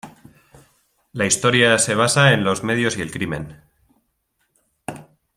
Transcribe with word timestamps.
La 1.13 1.27
historia 1.27 1.77
se 1.77 1.93
basa 1.93 2.33
en 2.33 2.43
los 2.43 2.63
medios 2.63 2.97
y 2.97 3.03
el 3.03 3.11
crimen. 3.11 3.61